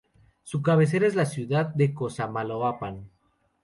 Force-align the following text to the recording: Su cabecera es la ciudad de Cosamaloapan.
Su 0.41 0.63
cabecera 0.63 1.05
es 1.05 1.13
la 1.13 1.27
ciudad 1.27 1.67
de 1.75 1.93
Cosamaloapan. 1.93 3.07